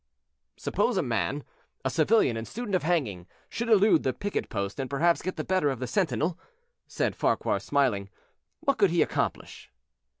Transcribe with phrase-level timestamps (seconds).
[0.57, 1.43] "Suppose a man
[1.85, 5.43] a civilian and student of hanging should elude the picket post and perhaps get the
[5.43, 6.39] better of the sentinel,"
[6.87, 8.09] said Farquhar, smiling,
[8.61, 9.69] "what could he accomplish?"